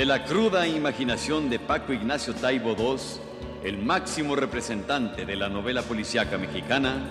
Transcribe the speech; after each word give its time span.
De 0.00 0.06
la 0.06 0.24
cruda 0.24 0.66
imaginación 0.66 1.50
de 1.50 1.58
Paco 1.58 1.92
Ignacio 1.92 2.34
Taibo 2.34 2.70
II, 2.70 2.96
el 3.62 3.76
máximo 3.76 4.34
representante 4.34 5.26
de 5.26 5.36
la 5.36 5.50
novela 5.50 5.82
policíaca 5.82 6.38
mexicana, 6.38 7.04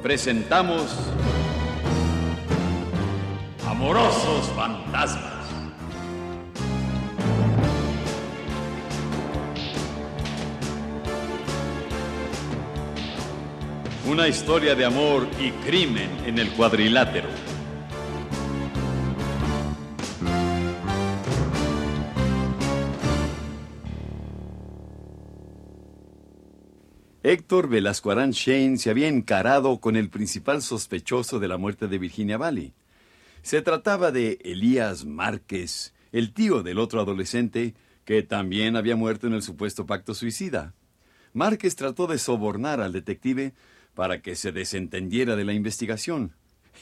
presentamos 0.00 0.96
Amorosos 3.66 4.46
Fantasmas. 4.54 5.48
Una 14.06 14.28
historia 14.28 14.76
de 14.76 14.84
amor 14.84 15.26
y 15.40 15.50
crimen 15.66 16.08
en 16.24 16.38
el 16.38 16.50
cuadrilátero. 16.50 17.47
Héctor 27.28 27.68
Velasco 27.68 28.10
Arán 28.10 28.30
Shane 28.30 28.78
se 28.78 28.88
había 28.88 29.06
encarado 29.06 29.80
con 29.80 29.96
el 29.96 30.08
principal 30.08 30.62
sospechoso 30.62 31.38
de 31.38 31.46
la 31.46 31.58
muerte 31.58 31.86
de 31.86 31.98
Virginia 31.98 32.38
Valley. 32.38 32.72
Se 33.42 33.60
trataba 33.60 34.10
de 34.10 34.38
Elías 34.42 35.04
Márquez, 35.04 35.92
el 36.10 36.32
tío 36.32 36.62
del 36.62 36.78
otro 36.78 37.02
adolescente 37.02 37.74
que 38.06 38.22
también 38.22 38.76
había 38.76 38.96
muerto 38.96 39.26
en 39.26 39.34
el 39.34 39.42
supuesto 39.42 39.84
pacto 39.84 40.14
suicida. 40.14 40.72
Márquez 41.34 41.76
trató 41.76 42.06
de 42.06 42.16
sobornar 42.16 42.80
al 42.80 42.94
detective 42.94 43.52
para 43.92 44.22
que 44.22 44.34
se 44.34 44.50
desentendiera 44.50 45.36
de 45.36 45.44
la 45.44 45.52
investigación. 45.52 46.32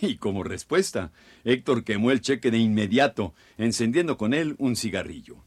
Y 0.00 0.14
como 0.14 0.44
respuesta, 0.44 1.10
Héctor 1.42 1.82
quemó 1.82 2.12
el 2.12 2.20
cheque 2.20 2.52
de 2.52 2.58
inmediato, 2.58 3.34
encendiendo 3.58 4.16
con 4.16 4.32
él 4.32 4.54
un 4.58 4.76
cigarrillo. 4.76 5.42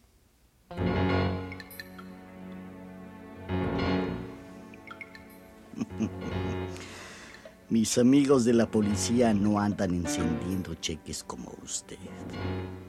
Mis 7.69 7.99
amigos 7.99 8.45
de 8.45 8.53
la 8.53 8.65
policía 8.65 9.31
no 9.31 9.59
andan 9.59 9.93
encendiendo 9.93 10.73
cheques 10.73 11.23
como 11.23 11.55
usted. 11.63 11.99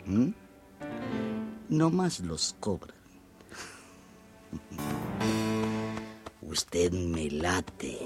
¿Mm? 0.07 0.31
No 1.69 1.91
más 1.91 2.21
los 2.21 2.57
cobran. 2.61 2.97
Usted 6.41 6.93
me 6.93 7.31
late. 7.31 7.99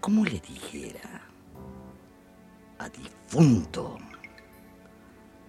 ¿Cómo 0.00 0.22
le 0.22 0.38
dijera? 0.38 1.22
A 2.78 2.90
difunto. 2.90 3.96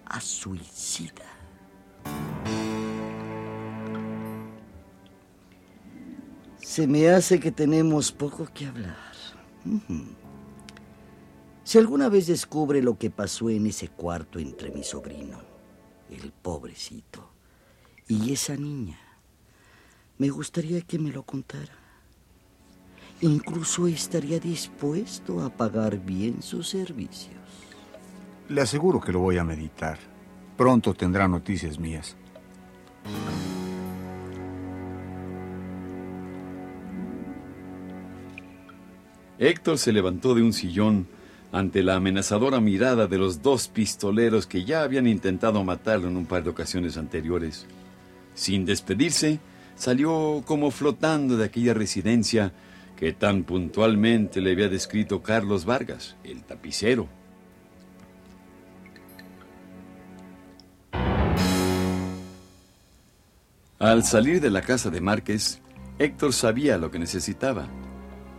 A 0.06 0.18
suicida. 0.18 1.26
Se 6.56 6.86
me 6.86 7.10
hace 7.10 7.38
que 7.38 7.52
tenemos 7.52 8.10
poco 8.12 8.48
que 8.54 8.64
hablar. 8.64 9.15
Si 11.64 11.78
alguna 11.78 12.08
vez 12.08 12.26
descubre 12.26 12.82
lo 12.82 12.96
que 12.96 13.10
pasó 13.10 13.50
en 13.50 13.66
ese 13.66 13.88
cuarto 13.88 14.38
entre 14.38 14.70
mi 14.70 14.84
sobrino, 14.84 15.40
el 16.10 16.32
pobrecito, 16.32 17.28
y 18.08 18.32
esa 18.32 18.56
niña, 18.56 18.98
me 20.18 20.28
gustaría 20.28 20.80
que 20.82 20.98
me 20.98 21.10
lo 21.10 21.24
contara. 21.24 21.74
Incluso 23.20 23.86
estaría 23.86 24.38
dispuesto 24.38 25.42
a 25.42 25.50
pagar 25.50 25.98
bien 25.98 26.42
sus 26.42 26.68
servicios. 26.68 27.34
Le 28.48 28.60
aseguro 28.60 29.00
que 29.00 29.12
lo 29.12 29.20
voy 29.20 29.38
a 29.38 29.44
meditar. 29.44 29.98
Pronto 30.56 30.94
tendrá 30.94 31.26
noticias 31.26 31.78
mías. 31.78 32.16
Héctor 39.38 39.78
se 39.78 39.92
levantó 39.92 40.34
de 40.34 40.42
un 40.42 40.52
sillón 40.52 41.06
ante 41.52 41.82
la 41.82 41.96
amenazadora 41.96 42.60
mirada 42.60 43.06
de 43.06 43.18
los 43.18 43.42
dos 43.42 43.68
pistoleros 43.68 44.46
que 44.46 44.64
ya 44.64 44.82
habían 44.82 45.06
intentado 45.06 45.62
matarlo 45.62 46.08
en 46.08 46.16
un 46.16 46.26
par 46.26 46.42
de 46.42 46.50
ocasiones 46.50 46.96
anteriores. 46.96 47.66
Sin 48.34 48.64
despedirse, 48.64 49.40
salió 49.76 50.42
como 50.44 50.70
flotando 50.70 51.36
de 51.36 51.44
aquella 51.44 51.74
residencia 51.74 52.52
que 52.96 53.12
tan 53.12 53.44
puntualmente 53.44 54.40
le 54.40 54.52
había 54.52 54.68
descrito 54.68 55.22
Carlos 55.22 55.64
Vargas, 55.64 56.16
el 56.24 56.42
tapicero. 56.42 57.08
Al 63.78 64.04
salir 64.04 64.40
de 64.40 64.50
la 64.50 64.62
casa 64.62 64.88
de 64.88 65.02
Márquez, 65.02 65.60
Héctor 65.98 66.32
sabía 66.32 66.78
lo 66.78 66.90
que 66.90 66.98
necesitaba. 66.98 67.68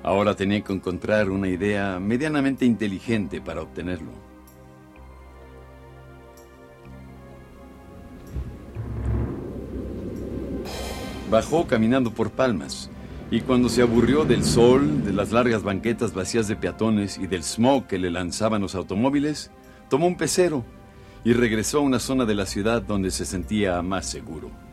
Ahora 0.07 0.37
tenía 0.37 0.61
que 0.61 0.71
encontrar 0.71 1.29
una 1.29 1.49
idea 1.49 1.99
medianamente 1.99 2.65
inteligente 2.65 3.41
para 3.41 3.61
obtenerlo. 3.61 4.13
Bajó 11.29 11.67
caminando 11.67 12.13
por 12.13 12.31
Palmas 12.31 12.89
y 13.29 13.41
cuando 13.41 13.67
se 13.67 13.81
aburrió 13.81 14.23
del 14.23 14.45
sol, 14.45 15.03
de 15.03 15.11
las 15.11 15.33
largas 15.33 15.63
banquetas 15.63 16.13
vacías 16.13 16.47
de 16.47 16.55
peatones 16.55 17.17
y 17.17 17.27
del 17.27 17.43
smog 17.43 17.85
que 17.87 17.97
le 17.97 18.09
lanzaban 18.09 18.61
los 18.61 18.75
automóviles, 18.75 19.51
tomó 19.89 20.07
un 20.07 20.15
pecero 20.15 20.63
y 21.25 21.33
regresó 21.33 21.79
a 21.79 21.81
una 21.81 21.99
zona 21.99 22.23
de 22.23 22.35
la 22.35 22.45
ciudad 22.45 22.81
donde 22.81 23.11
se 23.11 23.25
sentía 23.25 23.81
más 23.81 24.05
seguro. 24.05 24.66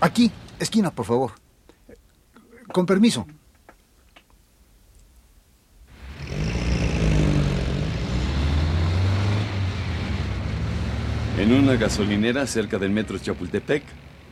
Aquí, 0.00 0.30
esquina, 0.58 0.90
por 0.90 1.04
favor. 1.04 1.32
Con 2.72 2.86
permiso. 2.86 3.26
En 11.36 11.52
una 11.52 11.76
gasolinera 11.76 12.46
cerca 12.46 12.78
del 12.78 12.90
metro 12.90 13.18
Chapultepec, 13.18 13.82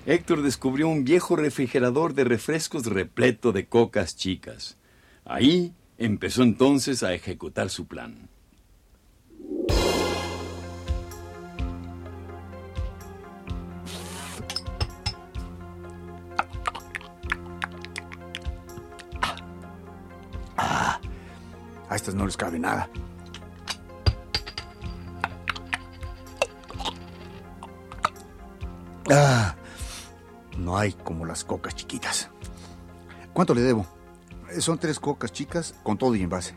Héctor 0.07 0.43
descubrió 0.43 0.89
un 0.89 1.05
viejo 1.05 1.37
refrigerador 1.37 2.15
de 2.15 2.25
refrescos 2.25 2.87
repleto 2.87 3.53
de 3.53 3.67
cocas 3.67 4.17
chicas. 4.17 4.77
Ahí 5.25 5.75
empezó 5.99 6.43
entonces 6.43 7.03
a 7.03 7.13
ejecutar 7.13 7.69
su 7.69 7.87
plan. 7.87 8.29
Estas 21.99 22.15
no 22.15 22.25
les 22.25 22.37
cabe 22.37 22.61
nada. 22.61 22.89
Ah, 29.11 29.57
no 30.57 30.79
hay 30.79 30.93
como 30.93 31.27
las 31.27 31.45
cocas 31.45 31.75
chiquitas. 31.75 32.31
¿Cuánto 33.33 33.53
le 33.53 33.63
debo? 33.63 33.85
Son 34.61 34.79
tres 34.79 35.01
cocas 35.01 35.33
chicas 35.33 35.75
con 35.83 35.99
todo 35.99 36.15
y 36.15 36.23
envase. 36.23 36.55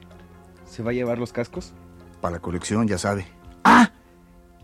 ¿Se 0.69 0.83
va 0.83 0.91
a 0.91 0.93
llevar 0.93 1.17
los 1.17 1.33
cascos? 1.33 1.73
Para 2.21 2.35
la 2.35 2.39
colección, 2.39 2.87
ya 2.87 2.99
sabe. 2.99 3.27
¡Ah! 3.63 3.91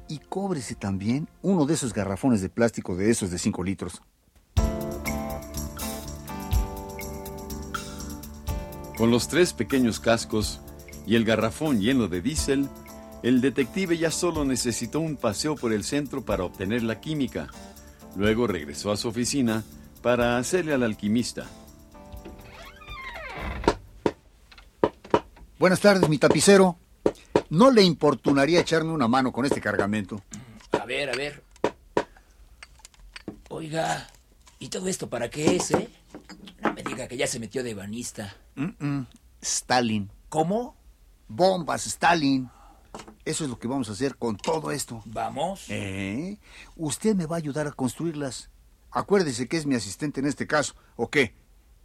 Y 0.08 0.20
cóbrese 0.20 0.76
también 0.76 1.28
uno 1.42 1.66
de 1.66 1.74
esos 1.74 1.92
garrafones 1.92 2.42
de 2.42 2.50
plástico 2.50 2.96
de 2.96 3.10
esos 3.10 3.32
de 3.32 3.40
5 3.40 3.64
litros. 3.64 4.02
Con 8.96 9.12
los 9.12 9.28
tres 9.28 9.54
pequeños 9.54 10.00
cascos 10.00 10.62
y 11.08 11.16
el 11.16 11.24
garrafón 11.24 11.80
lleno 11.80 12.10
de 12.10 12.22
diésel, 12.22 12.70
el 13.24 13.40
detective 13.40 13.98
ya 13.98 14.12
solo 14.12 14.44
necesitó 14.44 15.00
un 15.00 15.16
paseo 15.16 15.56
por 15.56 15.72
el 15.72 15.86
centro 15.86 16.24
para 16.24 16.44
obtener 16.44 16.84
la 16.84 17.00
química. 17.00 17.48
Luego 18.18 18.46
regresó 18.46 18.92
a 18.92 18.98
su 18.98 19.08
oficina 19.08 19.64
para 20.04 20.38
hacerle 20.38 20.74
al 20.74 20.84
alquimista. 20.84 21.48
Buenas 25.58 25.80
tardes, 25.80 26.08
mi 26.10 26.18
tapicero. 26.18 26.78
¿No 27.50 27.72
le 27.72 27.84
importunaría 27.84 28.60
echarme 28.60 28.92
una 28.92 29.08
mano 29.08 29.32
con 29.32 29.46
este 29.46 29.62
cargamento? 29.62 30.22
A 30.72 30.86
ver, 30.86 31.10
a 31.10 31.16
ver. 31.16 31.42
Oiga, 33.50 34.10
¿y 34.60 34.68
todo 34.68 34.90
esto 34.90 35.10
para 35.10 35.30
qué 35.30 35.56
es, 35.56 35.72
eh? 35.72 35.90
No 36.62 36.74
me 36.74 36.84
diga 36.84 37.08
que 37.08 37.16
ya 37.16 37.28
se 37.28 37.40
metió 37.40 37.64
de 37.64 37.74
banista. 37.74 38.36
Stalin. 39.42 40.12
¿Cómo? 40.28 40.76
Bombas, 41.28 41.86
Stalin. 41.88 42.50
Eso 43.26 43.44
es 43.44 43.50
lo 43.50 43.60
que 43.60 43.68
vamos 43.68 43.90
a 43.90 43.92
hacer 43.92 44.16
con 44.16 44.38
todo 44.38 44.72
esto. 44.72 45.02
¿Vamos? 45.06 45.66
¿Eh? 45.70 46.38
Usted 46.76 47.16
me 47.16 47.26
va 47.26 47.36
a 47.36 47.40
ayudar 47.40 47.68
a 47.68 47.72
construirlas. 47.72 48.50
Acuérdese 48.92 49.48
que 49.48 49.58
es 49.58 49.66
mi 49.66 49.76
asistente 49.76 50.22
en 50.22 50.28
este 50.28 50.48
caso, 50.48 50.76
¿o 50.96 51.10
qué? 51.10 51.36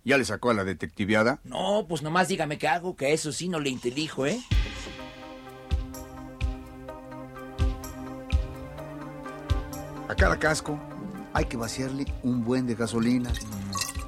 ¿Ya 0.04 0.16
le 0.18 0.24
sacó 0.24 0.50
a 0.50 0.54
la 0.54 0.64
detectiveada? 0.64 1.40
No, 1.44 1.86
pues 1.88 2.02
nomás 2.02 2.28
dígame 2.28 2.58
qué 2.58 2.68
hago, 2.68 2.96
que 2.96 3.06
a 3.06 3.08
eso 3.10 3.32
sí 3.32 3.48
no 3.48 3.60
le 3.60 3.70
intelijo, 3.70 4.26
¿eh? 4.26 4.40
A 10.08 10.14
cada 10.14 10.38
casco 10.38 10.78
hay 11.32 11.46
que 11.46 11.56
vaciarle 11.56 12.04
un 12.22 12.44
buen 12.44 12.66
de 12.66 12.74
gasolina, 12.74 13.32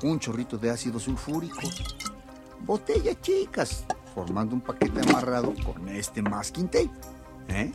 un 0.03 0.19
chorrito 0.19 0.59
de 0.59 0.71
ácido 0.71 1.01
sulfúrico, 1.01 1.63
botellas 2.61 3.21
chicas, 3.23 3.85
formando 4.15 4.55
un 4.55 4.61
paquete 4.61 5.01
amarrado 5.01 5.55
con 5.65 5.89
este 5.89 6.23
masking 6.23 6.69
tape. 6.69 6.91
¿eh? 7.49 7.73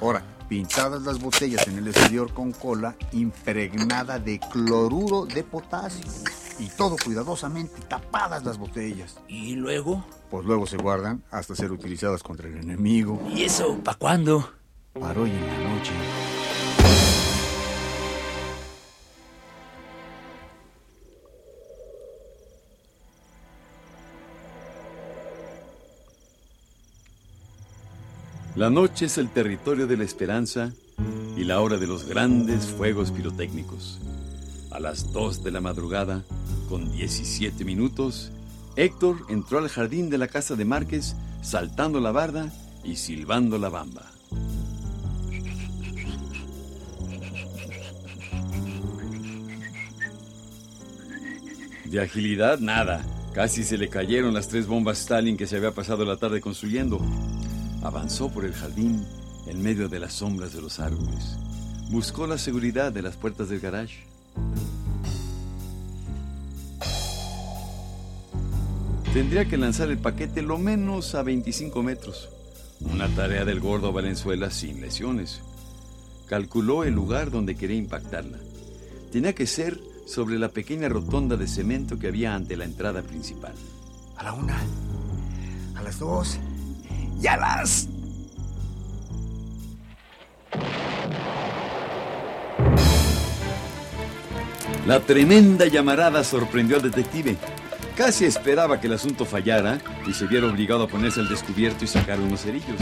Ahora, 0.00 0.22
pintadas 0.48 1.02
las 1.02 1.20
botellas 1.20 1.66
en 1.68 1.78
el 1.78 1.88
exterior 1.88 2.32
con 2.32 2.52
cola 2.52 2.96
impregnada 3.12 4.18
de 4.18 4.40
cloruro 4.52 5.26
de 5.26 5.42
potasio. 5.42 6.04
Y 6.58 6.68
todo 6.68 6.96
cuidadosamente 7.02 7.80
tapadas 7.88 8.44
las 8.44 8.58
botellas. 8.58 9.18
¿Y 9.28 9.54
luego? 9.54 10.04
Pues 10.30 10.46
luego 10.46 10.66
se 10.66 10.76
guardan 10.78 11.22
hasta 11.30 11.54
ser 11.54 11.70
utilizadas 11.70 12.22
contra 12.22 12.48
el 12.48 12.56
enemigo. 12.56 13.20
¿Y 13.34 13.44
eso 13.44 13.78
para 13.84 13.98
cuándo? 13.98 14.50
Para 14.98 15.20
hoy 15.20 15.30
en 15.30 15.46
la 15.46 15.68
noche. 15.68 15.92
La 28.56 28.70
noche 28.70 29.04
es 29.04 29.18
el 29.18 29.28
territorio 29.28 29.86
de 29.86 29.98
la 29.98 30.04
esperanza 30.04 30.72
y 31.36 31.44
la 31.44 31.60
hora 31.60 31.76
de 31.76 31.86
los 31.86 32.06
grandes 32.06 32.64
fuegos 32.64 33.10
pirotécnicos. 33.10 34.00
A 34.70 34.80
las 34.80 35.12
2 35.12 35.44
de 35.44 35.50
la 35.50 35.60
madrugada, 35.60 36.24
con 36.70 36.90
17 36.90 37.66
minutos, 37.66 38.32
Héctor 38.76 39.18
entró 39.28 39.58
al 39.58 39.68
jardín 39.68 40.08
de 40.08 40.16
la 40.16 40.28
casa 40.28 40.56
de 40.56 40.64
Márquez 40.64 41.16
saltando 41.42 42.00
la 42.00 42.12
barda 42.12 42.50
y 42.82 42.96
silbando 42.96 43.58
la 43.58 43.68
bamba. 43.68 44.10
De 51.84 52.00
agilidad, 52.00 52.58
nada. 52.60 53.04
Casi 53.34 53.64
se 53.64 53.76
le 53.76 53.90
cayeron 53.90 54.32
las 54.32 54.48
tres 54.48 54.66
bombas 54.66 55.00
Stalin 55.00 55.36
que 55.36 55.46
se 55.46 55.58
había 55.58 55.72
pasado 55.72 56.06
la 56.06 56.16
tarde 56.16 56.40
construyendo. 56.40 57.02
Avanzó 57.86 58.30
por 58.30 58.44
el 58.44 58.52
jardín 58.52 59.06
en 59.46 59.62
medio 59.62 59.88
de 59.88 60.00
las 60.00 60.14
sombras 60.14 60.52
de 60.52 60.60
los 60.60 60.80
árboles. 60.80 61.36
Buscó 61.88 62.26
la 62.26 62.36
seguridad 62.36 62.90
de 62.90 63.00
las 63.00 63.14
puertas 63.14 63.48
del 63.48 63.60
garage. 63.60 64.00
Tendría 69.14 69.44
que 69.44 69.56
lanzar 69.56 69.88
el 69.88 69.98
paquete 69.98 70.42
lo 70.42 70.58
menos 70.58 71.14
a 71.14 71.22
25 71.22 71.80
metros. 71.84 72.28
Una 72.80 73.06
tarea 73.06 73.44
del 73.44 73.60
gordo 73.60 73.92
Valenzuela 73.92 74.50
sin 74.50 74.80
lesiones. 74.80 75.40
Calculó 76.26 76.82
el 76.82 76.92
lugar 76.92 77.30
donde 77.30 77.54
quería 77.54 77.76
impactarla. 77.76 78.38
Tenía 79.12 79.32
que 79.32 79.46
ser 79.46 79.80
sobre 80.08 80.40
la 80.40 80.48
pequeña 80.48 80.88
rotonda 80.88 81.36
de 81.36 81.46
cemento 81.46 82.00
que 82.00 82.08
había 82.08 82.34
ante 82.34 82.56
la 82.56 82.64
entrada 82.64 83.02
principal. 83.02 83.54
A 84.16 84.24
la 84.24 84.32
una, 84.32 84.60
a 85.76 85.82
las 85.84 86.00
dos 86.00 86.40
las... 87.22 87.88
La 94.86 95.00
tremenda 95.00 95.66
llamarada 95.66 96.22
sorprendió 96.22 96.76
al 96.76 96.82
detective. 96.82 97.36
Casi 97.96 98.24
esperaba 98.24 98.80
que 98.80 98.86
el 98.86 98.92
asunto 98.92 99.24
fallara 99.24 99.80
y 100.06 100.12
se 100.12 100.26
viera 100.26 100.46
obligado 100.46 100.84
a 100.84 100.88
ponerse 100.88 101.18
al 101.18 101.28
descubierto 101.28 101.84
y 101.84 101.88
sacar 101.88 102.20
unos 102.20 102.42
cerillos. 102.42 102.76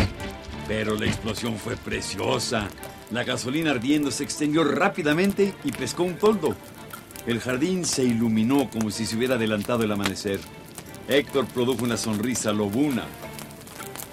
Pero 0.69 0.97
la 0.97 1.07
explosión 1.07 1.57
fue 1.57 1.77
preciosa. 1.77 2.69
La 3.11 3.25
gasolina 3.25 3.71
ardiendo 3.71 4.11
se 4.11 4.25
extendió 4.25 4.65
rápidamente 4.65 5.55
y 5.65 5.73
pescó 5.73 6.03
un 6.03 6.17
toldo. 6.17 6.55
El 7.27 7.41
jardín 7.41 7.87
se 7.87 8.05
iluminó 8.05 8.69
como 8.69 8.91
si 8.91 9.07
se 9.07 9.17
hubiera 9.17 9.37
adelantado 9.37 9.85
el 9.85 9.93
amanecer. 9.93 10.41
Héctor 11.09 11.47
produjo 11.47 11.85
una 11.85 11.97
sonrisa 11.97 12.53
lobuna. 12.53 13.05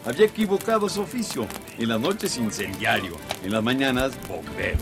Había 0.05 0.25
equivocado 0.25 0.89
su 0.89 1.01
oficio. 1.01 1.47
En 1.77 1.89
las 1.89 1.99
noches 1.99 2.37
incendiario, 2.37 3.17
en 3.43 3.51
las 3.51 3.63
mañanas 3.63 4.13
bombero. 4.27 4.79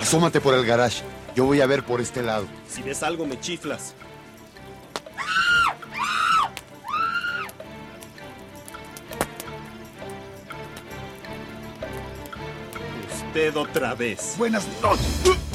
Asómate 0.00 0.40
por 0.40 0.54
el 0.54 0.64
garage. 0.64 1.02
Yo 1.36 1.44
voy 1.44 1.60
a 1.60 1.66
ver 1.66 1.84
por 1.84 2.00
este 2.00 2.22
lado. 2.22 2.46
Si 2.68 2.82
ves 2.82 3.02
algo, 3.02 3.26
me 3.26 3.38
chiflas. 3.38 3.94
Usted 13.28 13.56
otra 13.56 13.94
vez. 13.94 14.34
Buenas 14.36 14.66
noches. 14.82 15.47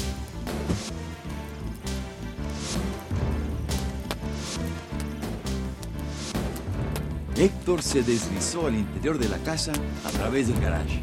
Héctor 7.44 7.82
se 7.82 8.02
deslizó 8.02 8.68
al 8.68 8.74
interior 8.74 9.18
de 9.18 9.28
la 9.28 9.36
casa 9.36 9.72
a 10.06 10.10
través 10.12 10.48
del 10.48 10.58
garage. 10.62 11.02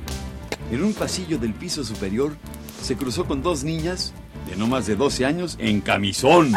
En 0.71 0.83
un 0.83 0.91
pasillo 0.95 1.37
del 1.37 1.53
piso 1.53 1.83
superior 1.83 2.35
se 2.81 2.97
cruzó 2.97 3.25
con 3.25 3.43
dos 3.43 3.63
niñas 3.63 4.11
de 4.49 4.55
no 4.55 4.65
más 4.65 4.87
de 4.87 4.95
12 4.95 5.23
años 5.23 5.55
en 5.59 5.81
camisón. 5.81 6.51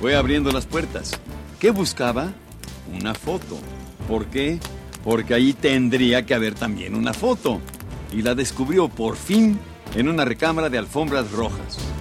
Fue 0.00 0.16
abriendo 0.16 0.50
las 0.50 0.64
puertas. 0.64 1.20
¿Qué 1.60 1.72
buscaba? 1.72 2.32
Una 2.98 3.12
foto. 3.12 3.58
¿Por 4.08 4.28
qué? 4.28 4.60
Porque 5.04 5.34
ahí 5.34 5.52
tendría 5.52 6.24
que 6.24 6.32
haber 6.32 6.54
también 6.54 6.94
una 6.94 7.12
foto. 7.12 7.60
Y 8.14 8.22
la 8.22 8.34
descubrió 8.34 8.88
por 8.88 9.16
fin 9.16 9.58
en 9.94 10.08
una 10.08 10.24
recámara 10.24 10.70
de 10.70 10.78
alfombras 10.78 11.30
rojas. 11.30 11.93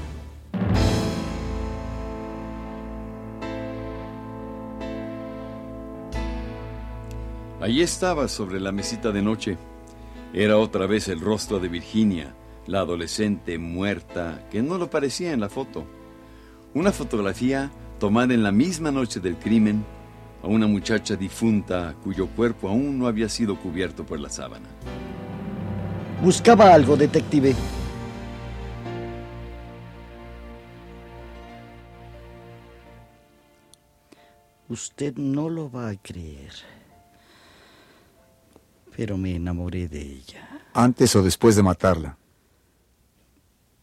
Allí 7.63 7.81
estaba 7.81 8.27
sobre 8.27 8.59
la 8.59 8.73
mesita 8.73 9.13
de 9.13 9.21
noche. 9.21 9.57
Era 10.33 10.57
otra 10.57 10.85
vez 10.85 11.07
el 11.07 11.21
rostro 11.21 11.61
de 11.61 11.69
Virginia, 11.69 12.35
la 12.67 12.81
adolescente 12.81 13.57
muerta, 13.57 14.45
que 14.51 14.61
no 14.61 14.77
lo 14.77 14.89
parecía 14.89 15.31
en 15.31 15.39
la 15.39 15.47
foto. 15.47 15.85
Una 16.73 16.91
fotografía 16.91 17.71
tomada 18.01 18.33
en 18.33 18.43
la 18.43 18.51
misma 18.51 18.91
noche 18.91 19.21
del 19.21 19.37
crimen 19.37 19.85
a 20.43 20.47
una 20.47 20.67
muchacha 20.67 21.15
difunta 21.15 21.95
cuyo 22.03 22.27
cuerpo 22.27 22.67
aún 22.67 22.99
no 22.99 23.07
había 23.07 23.29
sido 23.29 23.57
cubierto 23.57 24.05
por 24.05 24.19
la 24.19 24.29
sábana. 24.29 24.67
Buscaba 26.21 26.73
algo, 26.73 26.97
detective. 26.97 27.55
Usted 34.67 35.15
no 35.15 35.47
lo 35.47 35.71
va 35.71 35.91
a 35.91 35.95
creer. 35.95 36.51
Pero 38.95 39.17
me 39.17 39.35
enamoré 39.35 39.87
de 39.87 40.01
ella. 40.01 40.67
¿Antes 40.73 41.15
o 41.15 41.23
después 41.23 41.55
de 41.55 41.63
matarla? 41.63 42.17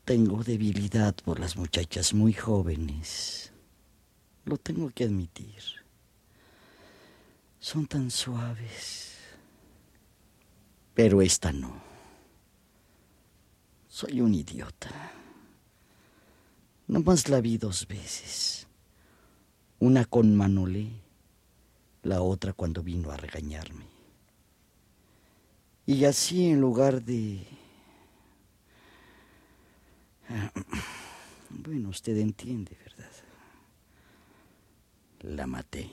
Tengo 0.05 0.43
debilidad 0.43 1.15
por 1.15 1.39
las 1.39 1.57
muchachas 1.57 2.15
muy 2.15 2.33
jóvenes. 2.33 3.53
Lo 4.45 4.57
tengo 4.57 4.91
que 4.91 5.05
admitir. 5.05 5.63
Son 7.59 7.87
tan 7.87 8.11
suaves. 8.11 9.19
Pero 10.95 11.23
esta 11.23 11.53
no. 11.53 11.81
Soy 13.89 14.21
un 14.21 14.35
idiota. 14.35 14.91
Nomás 16.89 17.29
la 17.29 17.41
vi 17.41 17.59
dos 17.59 17.87
veces. 17.87 18.67
Una 19.79 20.05
con 20.05 20.35
Manolé, 20.35 20.91
la 22.03 22.23
otra 22.23 22.53
cuando 22.53 22.83
vino 22.83 23.11
a 23.11 23.17
regañarme. 23.17 24.00
Y 25.91 26.05
así 26.05 26.47
en 26.51 26.61
lugar 26.61 27.03
de... 27.03 27.45
Ah, 30.29 30.53
Bueno, 31.51 31.89
usted 31.89 32.17
entiende, 32.17 32.79
¿verdad? 32.85 33.11
La 35.23 35.49
maté. 35.49 35.91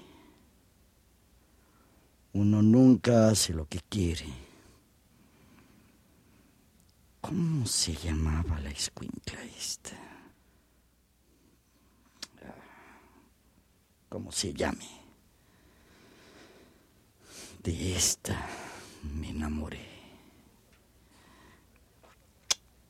Uno 2.34 2.62
nunca 2.62 3.30
hace 3.30 3.54
lo 3.54 3.68
que 3.68 3.80
quiere. 3.90 4.28
¿Cómo 7.20 7.66
se 7.66 7.96
llamaba 7.96 8.60
la 8.60 8.70
escuincla 8.70 9.44
esta? 9.46 9.98
Ah, 12.44 12.54
Como 14.10 14.32
se 14.32 14.54
llame. 14.54 14.88
De 17.64 17.96
esta 17.96 18.67
me 19.04 19.30
enamoré. 19.30 19.86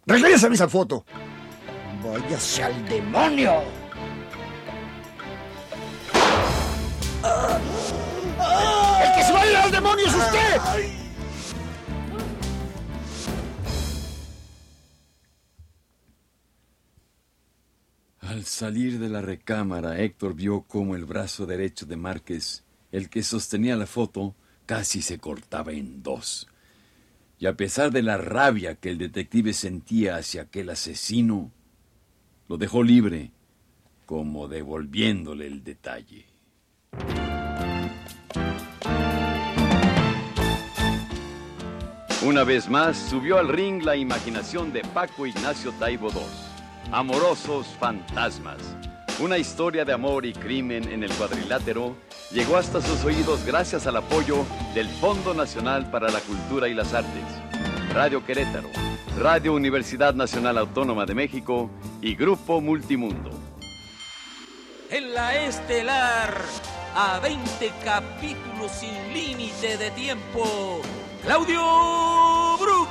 ¡Regrésame 0.05 0.55
esa 0.55 0.69
foto! 0.69 1.05
¡Váyase 2.03 2.63
al 2.63 2.87
demonio! 2.87 3.61
¡El 9.03 9.15
que 9.15 9.23
se 9.23 9.33
va 9.33 9.41
a 9.41 9.51
ir 9.51 9.57
al 9.57 9.71
demonio 9.71 10.05
es 10.05 10.15
usted! 10.15 10.97
Al 18.21 18.45
salir 18.45 18.99
de 18.99 19.09
la 19.09 19.21
recámara, 19.21 19.99
Héctor 19.99 20.35
vio 20.35 20.61
cómo 20.61 20.95
el 20.95 21.05
brazo 21.05 21.45
derecho 21.45 21.85
de 21.85 21.95
Márquez, 21.97 22.63
el 22.91 23.09
que 23.09 23.23
sostenía 23.23 23.75
la 23.75 23.87
foto, 23.87 24.35
casi 24.67 25.01
se 25.01 25.17
cortaba 25.17 25.71
en 25.71 26.03
dos. 26.03 26.47
Y 27.39 27.47
a 27.47 27.55
pesar 27.55 27.89
de 27.89 28.03
la 28.03 28.17
rabia 28.17 28.75
que 28.75 28.91
el 28.91 28.99
detective 28.99 29.53
sentía 29.53 30.17
hacia 30.17 30.43
aquel 30.43 30.69
asesino, 30.69 31.51
lo 32.47 32.57
dejó 32.57 32.83
libre, 32.83 33.31
como 34.05 34.47
devolviéndole 34.47 35.47
el 35.47 35.63
detalle. 35.63 36.25
Una 42.23 42.43
vez 42.43 42.69
más 42.69 42.97
subió 42.97 43.37
al 43.37 43.47
ring 43.47 43.83
la 43.83 43.95
imaginación 43.95 44.73
de 44.73 44.81
Paco 44.81 45.25
Ignacio 45.25 45.71
Taibo 45.73 46.09
II. 46.09 46.19
Amorosos 46.91 47.67
fantasmas. 47.79 48.57
Una 49.19 49.39
historia 49.39 49.83
de 49.83 49.93
amor 49.93 50.27
y 50.27 50.33
crimen 50.33 50.91
en 50.91 51.03
el 51.03 51.11
cuadrilátero 51.11 51.95
llegó 52.31 52.55
hasta 52.55 52.81
sus 52.81 53.03
oídos 53.03 53.43
gracias 53.43 53.87
al 53.87 53.97
apoyo 53.97 54.45
del 54.75 54.87
Fondo 54.87 55.33
Nacional 55.33 55.89
para 55.89 56.11
la 56.11 56.19
Cultura 56.19 56.67
y 56.67 56.75
las 56.75 56.93
Artes, 56.93 57.23
Radio 57.95 58.23
Querétaro, 58.23 58.69
Radio 59.17 59.55
Universidad 59.55 60.13
Nacional 60.13 60.59
Autónoma 60.59 61.07
de 61.07 61.15
México 61.15 61.71
y 61.99 62.13
Grupo 62.15 62.61
Multimundo. 62.61 63.31
En 64.91 65.15
la 65.15 65.35
estelar, 65.35 66.37
a 66.95 67.19
20 67.19 67.71
capítulos 67.83 68.71
sin 68.71 69.13
límite 69.13 69.77
de 69.77 69.89
tiempo, 69.91 70.79
Claudio 71.23 72.55
Brook 72.59 72.89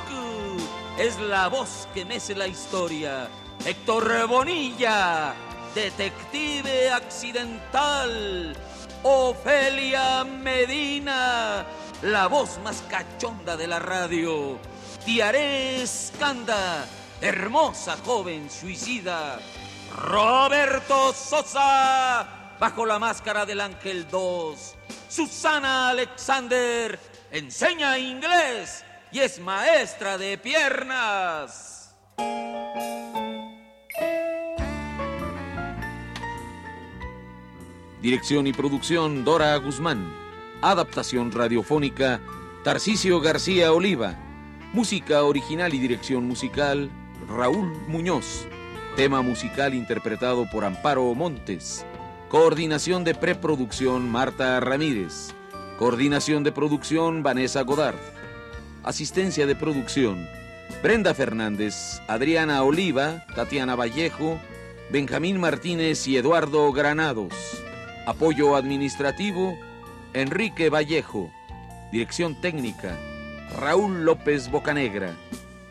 es 0.99 1.17
la 1.21 1.47
voz 1.47 1.87
que 1.93 2.03
mece 2.03 2.35
la 2.35 2.47
historia. 2.47 3.29
Héctor 3.65 4.27
Bonilla, 4.27 5.33
detective 5.77 6.89
accidental. 6.89 8.55
Ofelia 9.03 10.23
Medina, 10.23 11.65
la 12.01 12.25
voz 12.27 12.57
más 12.63 12.83
cachonda 12.89 13.55
de 13.55 13.67
la 13.67 13.77
radio. 13.77 14.57
Tiaré 15.05 15.83
Escanda, 15.83 16.83
hermosa 17.21 17.95
joven 18.03 18.49
suicida. 18.49 19.39
Roberto 19.95 21.13
Sosa, 21.13 22.27
bajo 22.59 22.83
la 22.83 22.97
máscara 22.97 23.45
del 23.45 23.61
Ángel 23.61 24.07
2. 24.09 24.75
Susana 25.07 25.89
Alexander, 25.89 26.99
enseña 27.31 27.99
inglés 27.99 28.83
y 29.11 29.19
es 29.19 29.39
maestra 29.39 30.17
de 30.17 30.39
piernas. 30.39 31.93
Dirección 38.07 38.47
y 38.47 38.53
producción 38.53 39.25
Dora 39.25 39.53
Guzmán. 39.57 40.09
Adaptación 40.61 41.29
radiofónica 41.29 42.21
Tarcisio 42.63 43.19
García 43.19 43.73
Oliva. 43.73 44.15
Música 44.71 45.23
original 45.23 45.73
y 45.73 45.77
dirección 45.77 46.25
musical 46.25 46.89
Raúl 47.27 47.73
Muñoz. 47.89 48.47
Tema 48.95 49.21
musical 49.21 49.73
interpretado 49.73 50.49
por 50.49 50.63
Amparo 50.63 51.13
Montes. 51.15 51.85
Coordinación 52.29 53.03
de 53.03 53.13
preproducción 53.13 54.09
Marta 54.09 54.57
Ramírez. 54.61 55.35
Coordinación 55.77 56.45
de 56.45 56.53
producción 56.53 57.23
Vanessa 57.23 57.61
Godard. 57.63 57.99
Asistencia 58.83 59.45
de 59.45 59.55
producción 59.57 60.25
Brenda 60.81 61.13
Fernández, 61.13 62.01
Adriana 62.07 62.63
Oliva, 62.63 63.25
Tatiana 63.35 63.75
Vallejo, 63.75 64.39
Benjamín 64.89 65.41
Martínez 65.41 66.07
y 66.07 66.15
Eduardo 66.15 66.71
Granados. 66.71 67.33
Apoyo 68.07 68.55
administrativo 68.55 69.59
Enrique 70.13 70.69
Vallejo. 70.69 71.29
Dirección 71.91 72.39
técnica 72.39 72.97
Raúl 73.59 74.05
López 74.05 74.49
Bocanegra. 74.49 75.13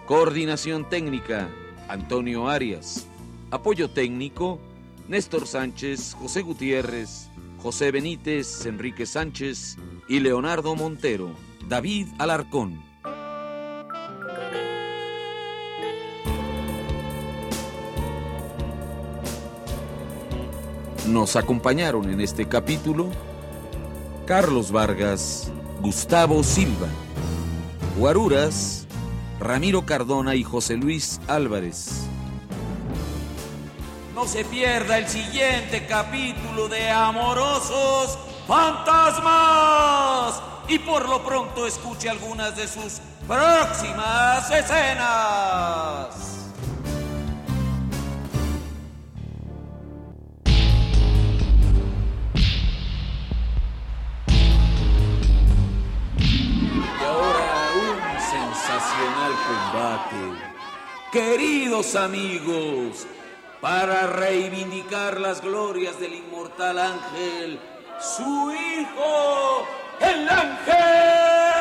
Coordinación 0.05 0.87
técnica 0.90 1.49
Antonio 1.88 2.47
Arias. 2.47 3.09
Apoyo 3.50 3.88
técnico 3.88 4.61
Néstor 5.09 5.47
Sánchez, 5.47 6.12
José 6.12 6.43
Gutiérrez, 6.43 7.31
José 7.62 7.90
Benítez, 7.90 8.66
Enrique 8.66 9.07
Sánchez 9.07 9.78
y 10.07 10.21
Leonardo 10.21 10.75
Montero. 10.75 11.31
David 11.66 12.09
Alarcón. 12.19 12.86
Nos 21.07 21.37
acompañaron 21.37 22.11
en 22.11 22.21
este 22.21 22.49
capítulo 22.49 23.11
Carlos 24.27 24.73
Vargas, 24.73 25.53
Gustavo 25.81 26.43
Silva, 26.43 26.89
Guaruras, 27.97 28.89
Ramiro 29.39 29.87
Cardona 29.87 30.35
y 30.35 30.43
José 30.43 30.77
Luis 30.77 31.21
Álvarez. 31.29 32.09
No 34.17 34.27
se 34.27 34.45
pierda 34.45 34.99
el 34.99 35.07
siguiente 35.07 35.87
capítulo 35.87 36.69
de 36.69 36.91
Amorosos 36.91 38.19
Fantasmas. 38.49 40.43
Y 40.69 40.81
por 40.81 41.09
lo 41.09 41.25
pronto 41.25 41.69
escuche 41.69 42.11
algunas 42.11 42.57
de 42.57 42.67
sus 42.67 43.01
próximas 43.29 44.51
escenas. 44.51 46.25
Queridos 61.12 61.97
amigos, 61.97 63.06
para 63.61 64.06
reivindicar 64.06 65.21
las 65.21 65.40
glorias 65.40 65.99
del 65.99 66.14
inmortal 66.14 66.78
ángel, 66.78 67.59
su 67.99 68.52
hijo, 68.52 69.66
el 70.00 70.28
ángel 70.28 71.56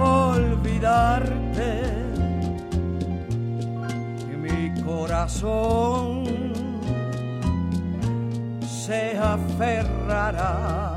olvidarte, 0.00 1.82
mi 4.40 4.82
corazón 4.82 6.24
se 8.66 9.18
aferrará 9.18 10.94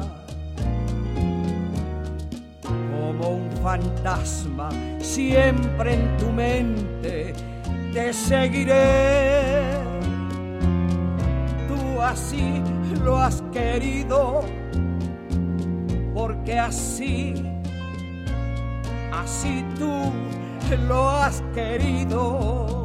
como 2.64 3.30
un 3.30 3.52
fantasma 3.64 4.70
siempre 5.00 5.96
en 5.96 6.18
tu 6.18 6.32
mente. 6.32 7.34
Te 7.94 8.14
seguiré. 8.14 9.62
Tú 11.68 12.02
así 12.02 12.62
lo 13.04 13.18
has 13.18 13.44
querido, 13.52 14.44
porque 16.22 16.60
así, 16.60 17.34
así 19.12 19.66
tú 19.80 20.12
lo 20.88 21.10
has 21.10 21.42
querido. 21.56 22.81